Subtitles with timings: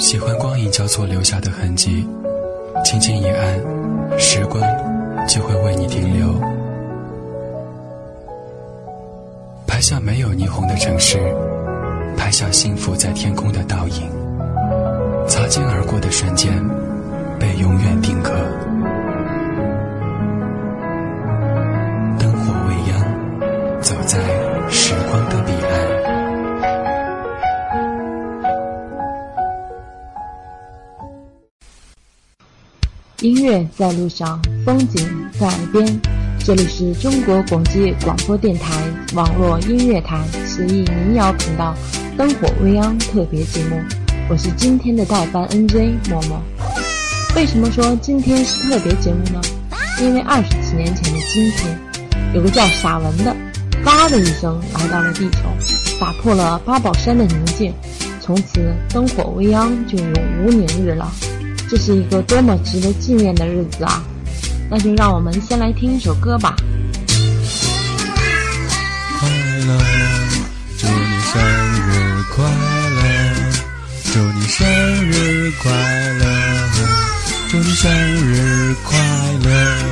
[0.00, 2.06] 喜欢光影交错留下的痕迹，
[2.82, 3.60] 轻轻一按，
[4.18, 4.58] 时光
[5.28, 6.40] 就会为你停留。
[9.66, 11.18] 拍下没有霓虹的城市，
[12.16, 14.10] 拍下幸福在天空的倒影，
[15.28, 16.50] 擦肩而过的瞬间，
[17.38, 17.99] 被永远
[33.20, 35.06] 音乐在路上，风景
[35.38, 36.00] 在耳边。
[36.42, 41.74] 这里是中国国际广播电台网络音乐台随意民谣频道
[42.16, 43.78] 《灯火未央》特别节目，
[44.30, 46.42] 我是今天的代班 NJ 默默。
[47.36, 49.40] 为什么说今天是特别节目呢？
[50.00, 51.78] 因为二十几年前的今天，
[52.34, 53.36] 有个叫傻文的，
[53.84, 55.40] 嘎的一声来到了地球，
[56.00, 57.74] 打破了八宝山的宁静，
[58.18, 61.12] 从此灯火未央就永无宁日了。
[61.70, 64.02] 这是一个多么值得纪念的日子啊！
[64.68, 66.56] 那就让我们先来听一首歌吧。
[69.20, 69.28] 快
[69.68, 69.78] 乐，
[70.76, 71.40] 祝你生
[71.86, 72.44] 日快
[72.96, 73.02] 乐，
[74.12, 74.66] 祝你生
[75.12, 75.70] 日快
[76.18, 76.26] 乐，
[77.50, 78.98] 祝你生日快
[79.44, 79.89] 乐。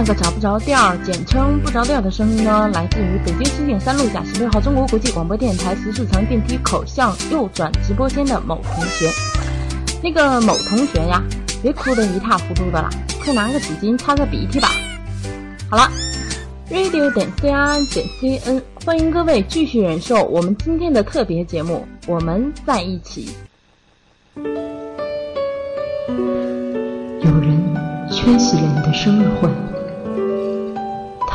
[0.00, 9.10] 那个找不着调，简称不着调的声音呢，来自于北京西苑三路甲十六号中国国际广播电台十四层电梯口向右转直播间的某同学。
[10.02, 11.22] 那个某同学呀，
[11.60, 12.88] 别哭得一塌糊涂的啦，
[13.22, 14.70] 快拿个纸巾擦擦鼻涕吧。
[15.68, 15.86] 好了
[16.70, 18.06] ，radio 点 cn 点
[18.40, 23.28] cn，欢迎各位继续忍受我们今天的特别节目，我们在一起。
[24.34, 24.42] 有
[27.38, 27.76] 人
[28.10, 29.50] 缺席了你的生日会。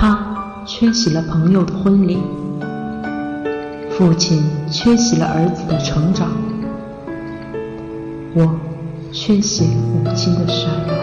[0.07, 2.19] 他缺席了朋友的婚礼，
[3.89, 6.27] 父亲缺席了儿子的成长，
[8.35, 8.55] 我
[9.11, 10.93] 缺席了母亲的闪耀，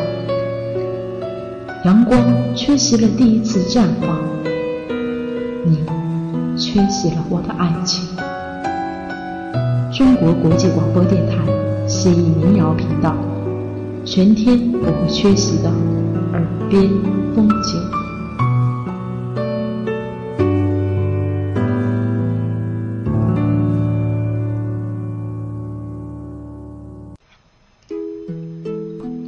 [1.84, 2.16] 阳光
[2.54, 4.16] 缺席了第一次绽放，
[5.64, 5.80] 你
[6.56, 8.06] 缺席了我的爱情。
[9.92, 11.38] 中国国际广播电台
[11.88, 13.16] 写意民谣频道，
[14.04, 15.68] 全天不会缺席的
[16.34, 16.88] 耳边
[17.34, 17.82] 风景。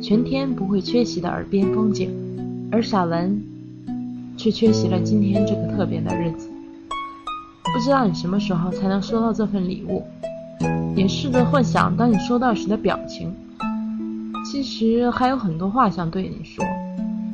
[0.07, 2.11] 全天不会缺席的耳边风景，
[2.71, 3.43] 而傻文
[4.37, 6.47] 却缺席了今天这个特别的日子。
[7.73, 10.03] 不知道你什么时候才能收到这份礼物，
[10.95, 13.35] 也试着幻想当你收到时的表情。
[14.45, 16.63] 其实还有很多话想对你说，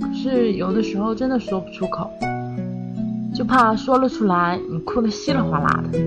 [0.00, 2.08] 可是有的时候真的说不出口，
[3.34, 5.98] 就怕说了出来你哭得稀里哗啦的。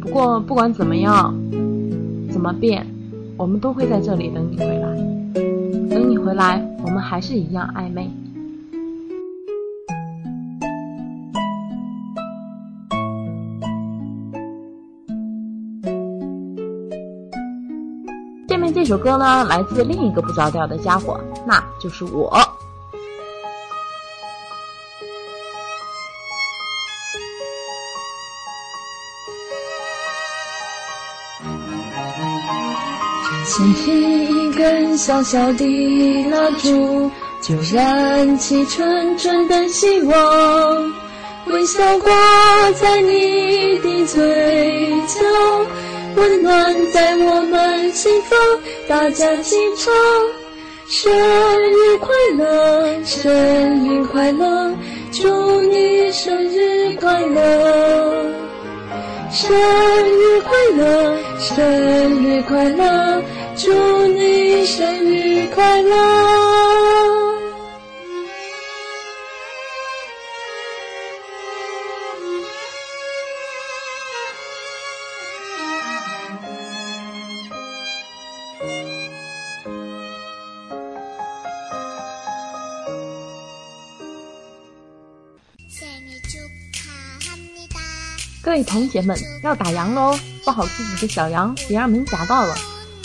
[0.00, 1.34] 不过不管怎么样，
[2.30, 2.86] 怎么变，
[3.36, 5.07] 我们都会在这里等你回来。
[6.28, 8.06] 回来，我们还是一样暧昧。
[18.46, 22.30] 下面这首歌呢，来自另一个不着调的家伙，那就是我。
[33.48, 33.90] 牵起
[34.26, 35.64] 一根小小的
[36.30, 37.10] 蜡烛，
[37.40, 40.92] 就燃起纯纯的希望。
[41.46, 42.12] 微笑挂
[42.72, 45.20] 在你的嘴角，
[46.14, 48.38] 温暖在我们心房。
[48.86, 49.94] 大家齐唱：
[50.86, 54.70] 生日快乐，生日快乐，
[55.10, 58.26] 祝你生日快乐，
[59.32, 63.22] 生日快乐，生日快乐。
[63.58, 65.96] 祝你生日快乐！
[88.40, 90.16] 各位同学们，要打烊喽！
[90.44, 92.56] 抱好自己的小羊，别让门夹到了。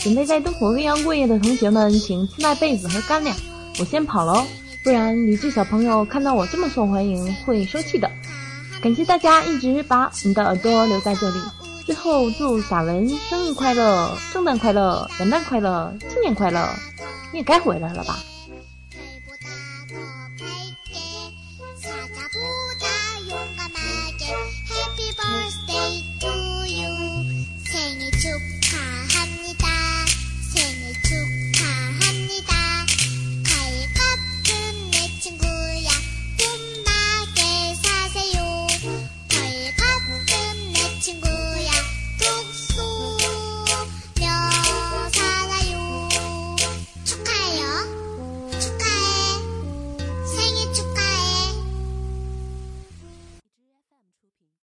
[0.03, 3.33] 准备在灯火未央过夜的同学们，请自带被子和干粮。
[3.79, 4.45] 我先跑喽，
[4.83, 8.11] 不然理智小朋友看到我这么受欢迎会生气的。
[8.81, 11.39] 感谢大家一直把你的耳朵留在这里。
[11.85, 16.67] 最后祝傻文生日快乐、圣诞快乐、元旦快乐、新年快乐！
[17.31, 18.19] 你也该回来了吧？